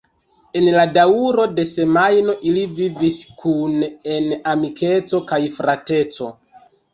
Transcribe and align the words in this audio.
En 0.59 0.67
la 0.75 0.85
daŭro 0.93 1.43
de 1.59 1.65
semajno 1.71 2.33
ili 2.51 2.63
vivis 2.79 3.19
kune 3.43 3.91
en 4.17 4.33
amikeco 4.55 5.21
kaj 5.35 5.39
frateco. 5.59 6.33